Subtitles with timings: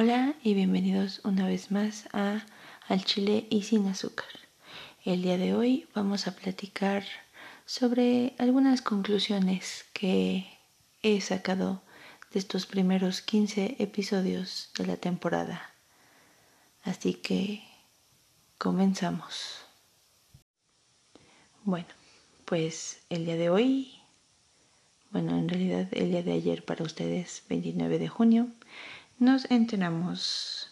[0.00, 2.46] Hola y bienvenidos una vez más a
[2.86, 4.28] Al Chile y sin azúcar.
[5.04, 7.02] El día de hoy vamos a platicar
[7.66, 10.46] sobre algunas conclusiones que
[11.02, 11.82] he sacado
[12.30, 15.74] de estos primeros 15 episodios de la temporada.
[16.84, 17.64] Así que
[18.56, 19.62] comenzamos.
[21.64, 21.88] Bueno,
[22.44, 23.98] pues el día de hoy
[25.10, 28.48] bueno, en realidad el día de ayer para ustedes, 29 de junio,
[29.18, 30.70] nos enteramos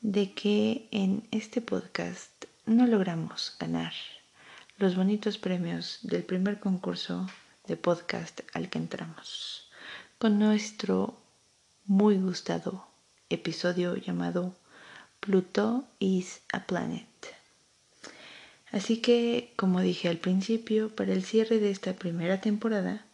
[0.00, 3.92] de que en este podcast no logramos ganar
[4.78, 7.26] los bonitos premios del primer concurso
[7.66, 9.68] de podcast al que entramos,
[10.18, 11.18] con nuestro
[11.84, 12.86] muy gustado
[13.30, 14.54] episodio llamado
[15.18, 17.08] Pluto is a Planet.
[18.70, 23.04] Así que, como dije al principio, para el cierre de esta primera temporada,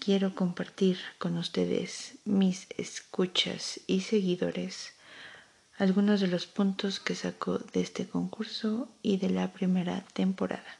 [0.00, 4.94] quiero compartir con ustedes, mis escuchas y seguidores,
[5.76, 10.78] algunos de los puntos que saco de este concurso y de la primera temporada.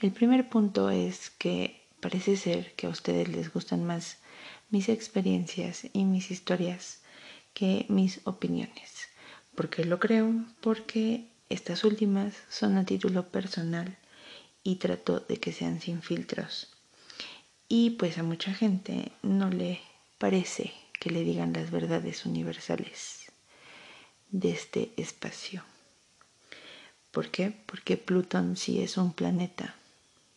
[0.00, 4.18] El primer punto es que parece ser que a ustedes les gustan más
[4.70, 7.00] mis experiencias y mis historias
[7.54, 9.08] que mis opiniones.
[9.56, 10.32] ¿Por qué lo creo?
[10.60, 13.96] Porque estas últimas son a título personal
[14.62, 16.75] y trato de que sean sin filtros.
[17.68, 19.80] Y pues a mucha gente no le
[20.18, 23.26] parece que le digan las verdades universales
[24.30, 25.64] de este espacio.
[27.10, 27.52] ¿Por qué?
[27.66, 29.74] Porque Plutón sí es un planeta,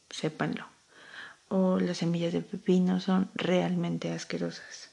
[0.09, 0.65] sépanlo.
[1.49, 4.91] O las semillas de pepino son realmente asquerosas.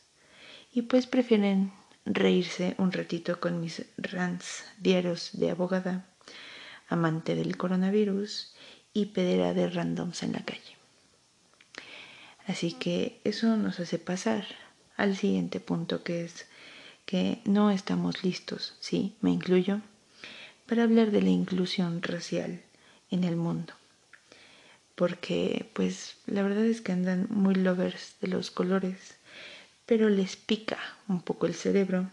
[0.73, 1.73] Y pues prefieren
[2.05, 6.07] reírse un ratito con mis rants diarios de abogada,
[6.89, 8.55] amante del coronavirus
[8.93, 10.76] y pedera de randoms en la calle.
[12.47, 14.47] Así que eso nos hace pasar
[14.97, 16.47] al siguiente punto que es
[17.05, 19.81] que no estamos listos, sí, me incluyo,
[20.67, 22.63] para hablar de la inclusión racial
[23.11, 23.73] en el mundo.
[24.95, 29.17] Porque pues la verdad es que andan muy lovers de los colores,
[29.85, 30.79] pero les pica
[31.09, 32.11] un poco el cerebro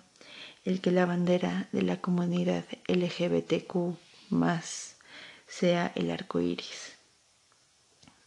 [0.66, 3.98] el que la bandera de la comunidad LGBTQ
[4.30, 4.96] más
[5.48, 6.94] sea el arco iris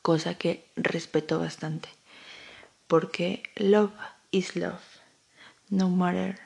[0.06, 1.88] cosa que respeto bastante,
[2.86, 3.92] porque love
[4.30, 4.82] is love,
[5.70, 6.38] no matter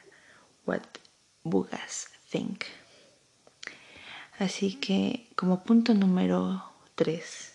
[0.66, 0.82] what
[1.44, 2.64] bugas think.
[4.38, 6.64] Así que como punto número
[6.94, 7.52] 3,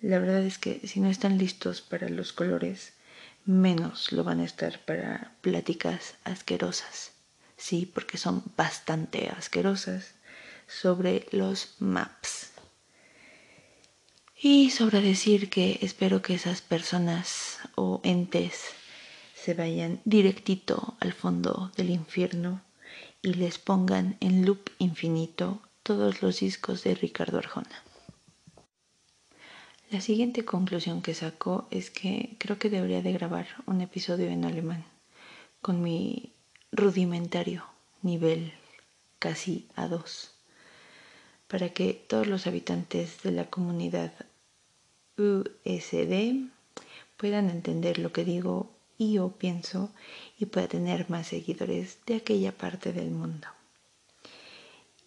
[0.00, 2.92] la verdad es que si no están listos para los colores,
[3.44, 7.12] menos lo van a estar para pláticas asquerosas.
[7.56, 10.14] Sí, porque son bastante asquerosas
[10.68, 12.51] sobre los maps.
[14.44, 18.70] Y sobre decir que espero que esas personas o entes
[19.36, 22.60] se vayan directito al fondo del infierno
[23.22, 27.84] y les pongan en loop infinito todos los discos de Ricardo Arjona.
[29.92, 34.44] La siguiente conclusión que saco es que creo que debería de grabar un episodio en
[34.44, 34.84] alemán
[35.60, 36.32] con mi
[36.72, 37.64] rudimentario
[38.02, 38.52] nivel
[39.20, 40.32] casi a dos
[41.46, 44.12] para que todos los habitantes de la comunidad
[45.18, 46.48] USD
[47.16, 49.90] puedan entender lo que digo y o pienso
[50.38, 53.48] y pueda tener más seguidores de aquella parte del mundo.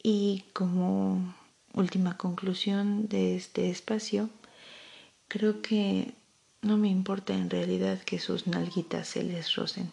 [0.04, 1.34] Y como
[1.74, 4.30] última conclusión de este espacio,
[5.28, 6.14] creo que
[6.62, 9.92] no me importa en realidad que sus nalguitas se les rocen,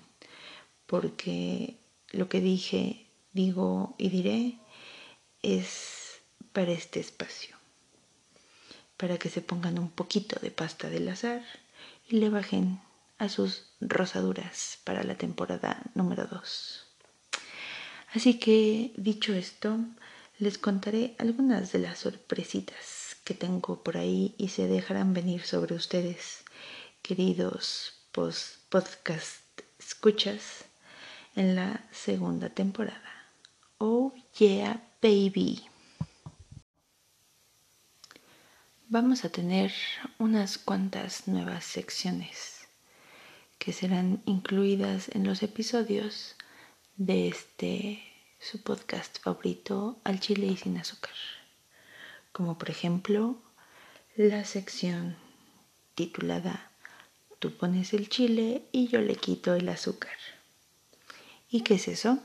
[0.87, 1.77] porque
[2.11, 4.59] lo que dije, digo y diré
[5.43, 6.21] es
[6.53, 7.62] para este espacio
[9.03, 11.43] para que se pongan un poquito de pasta del azar
[12.09, 12.81] y le bajen
[13.19, 16.87] a sus rosaduras para la temporada número 2.
[18.15, 19.77] Así que, dicho esto,
[20.39, 25.75] les contaré algunas de las sorpresitas que tengo por ahí y se dejarán venir sobre
[25.75, 26.45] ustedes,
[27.03, 29.43] queridos podcast
[29.81, 30.67] escuchas,
[31.35, 33.33] en la segunda temporada.
[33.79, 35.72] Oh yeah, baby.
[38.93, 39.73] Vamos a tener
[40.19, 42.69] unas cuantas nuevas secciones
[43.59, 46.37] que serán incluidas en los episodios
[46.99, 48.03] de este
[48.39, 51.15] su podcast favorito al chile y sin azúcar
[52.33, 53.37] como por ejemplo
[54.15, 55.17] la sección
[55.95, 56.71] titulada
[57.39, 60.19] tú pones el chile y yo le quito el azúcar
[61.49, 62.19] ¿y qué es eso?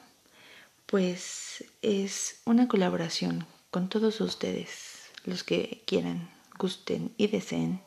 [0.86, 7.82] pues es una colaboración con todos ustedes los que quieran gusten y deseen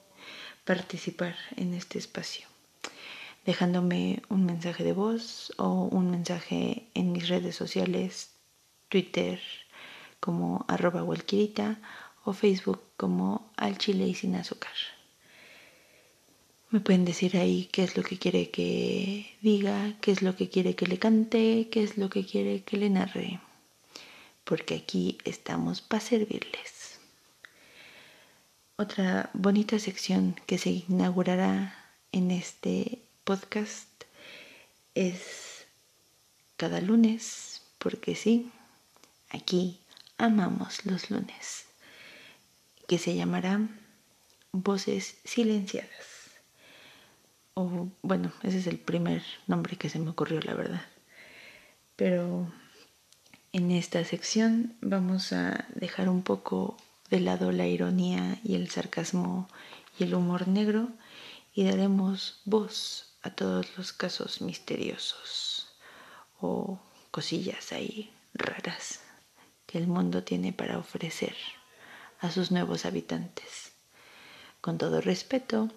[0.65, 2.47] participar en este espacio.
[3.45, 8.33] dejándome un mensaje de voz o un mensaje en mis redes sociales,
[8.89, 9.41] Twitter
[10.21, 14.77] como arroba o Facebook como al chile y sin azúcar.
[16.71, 20.49] Me pueden decir ahí qué es lo que quiere que diga, qué es lo que
[20.49, 23.41] quiere que le cante, qué es lo que quiere que le narre,
[24.45, 26.80] porque aquí estamos para servirles.
[28.81, 31.75] Otra bonita sección que se inaugurará
[32.13, 34.05] en este podcast
[34.95, 35.67] es
[36.57, 38.51] cada lunes, porque sí,
[39.29, 39.81] aquí
[40.17, 41.67] amamos los lunes,
[42.89, 43.69] que se llamará
[44.51, 46.31] Voces Silenciadas.
[47.53, 50.87] O bueno, ese es el primer nombre que se me ocurrió, la verdad.
[51.97, 52.51] Pero
[53.53, 56.79] en esta sección vamos a dejar un poco
[57.11, 59.49] de lado la ironía y el sarcasmo
[59.99, 60.89] y el humor negro
[61.53, 65.69] y daremos voz a todos los casos misteriosos
[66.41, 66.81] o
[67.11, 69.01] cosillas ahí raras
[69.67, 71.35] que el mundo tiene para ofrecer
[72.21, 73.73] a sus nuevos habitantes.
[74.61, 75.71] Con todo respeto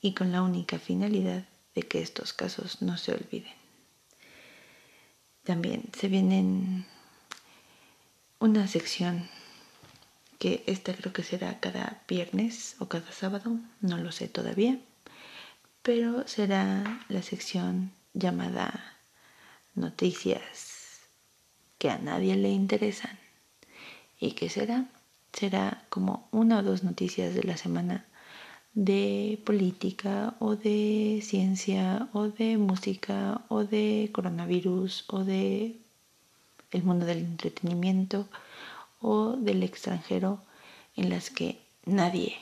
[0.00, 1.44] y con la única finalidad
[1.74, 3.52] de que estos casos no se olviden.
[5.44, 6.86] También se viene
[8.38, 9.28] una sección
[10.40, 14.80] que esta creo que será cada viernes o cada sábado, no lo sé todavía,
[15.82, 18.96] pero será la sección llamada
[19.74, 21.02] Noticias
[21.78, 23.18] que a nadie le interesan.
[24.18, 24.86] ¿Y qué será?
[25.32, 28.06] Será como una o dos noticias de la semana
[28.72, 35.76] de política o de ciencia o de música o de coronavirus o de
[36.70, 38.26] el mundo del entretenimiento
[39.00, 40.42] o del extranjero
[40.96, 42.36] en las que nadie,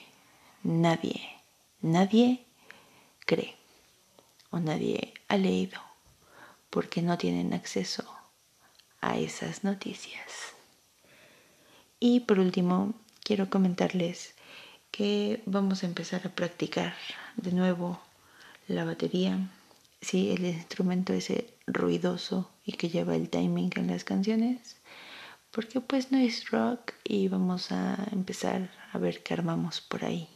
[0.62, 1.20] nadie,
[1.80, 2.44] nadie
[3.26, 3.54] cree
[4.50, 5.80] o nadie ha leído
[6.70, 8.04] porque no tienen acceso
[9.00, 10.54] a esas noticias.
[12.00, 14.34] Y por último, quiero comentarles
[14.90, 16.94] que vamos a empezar a practicar
[17.36, 18.00] de nuevo
[18.66, 19.50] la batería.
[20.00, 24.76] Sí, el instrumento ese ruidoso y que lleva el timing en las canciones.
[25.50, 30.28] Porque pues no es rock y vamos a empezar a ver qué armamos por ahí.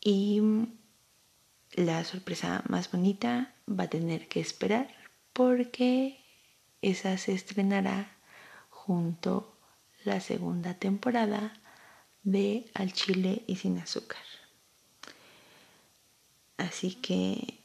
[0.00, 0.40] Y
[1.72, 4.88] la sorpresa más bonita va a tener que esperar
[5.32, 6.24] porque
[6.80, 8.16] esa se estrenará
[8.70, 9.58] junto
[10.04, 11.52] la segunda temporada
[12.22, 14.22] de al chile y sin azúcar.
[16.56, 17.60] Así que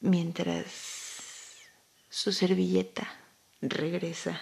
[0.00, 1.56] mientras
[2.08, 3.08] su servilleta
[3.60, 4.40] regresa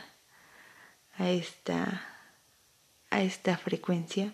[1.19, 2.07] a esta,
[3.11, 4.33] a esta frecuencia,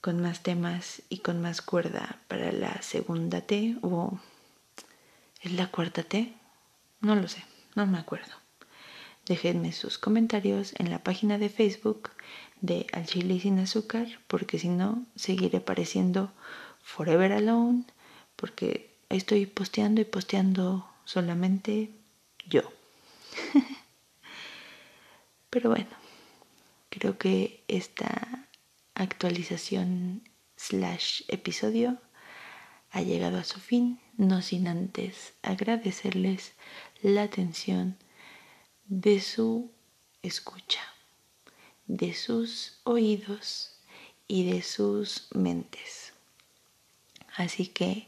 [0.00, 4.18] con más temas y con más cuerda para la segunda T o
[5.42, 6.34] es la cuarta T,
[7.00, 7.44] no lo sé,
[7.74, 8.32] no me acuerdo.
[9.26, 12.10] Déjenme sus comentarios en la página de Facebook
[12.60, 16.32] de Al Chile sin azúcar, porque si no, seguiré pareciendo
[16.82, 17.84] Forever Alone,
[18.36, 21.90] porque estoy posteando y posteando solamente
[22.46, 22.79] yo.
[25.50, 25.90] Pero bueno,
[26.88, 28.48] creo que esta
[28.94, 30.22] actualización
[30.56, 31.98] slash episodio
[32.90, 36.52] ha llegado a su fin, no sin antes agradecerles
[37.02, 37.96] la atención
[38.86, 39.70] de su
[40.22, 40.80] escucha
[41.90, 43.72] de sus oídos
[44.28, 46.12] y de sus mentes.
[47.36, 48.06] Así que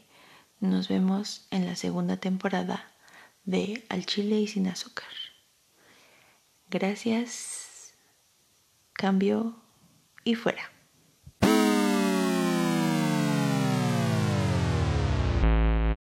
[0.61, 2.89] nos vemos en la segunda temporada
[3.43, 5.22] de Al Chile y sin azúcar.
[6.73, 7.93] Gracias,
[8.93, 9.55] cambio
[10.23, 10.72] y fuera.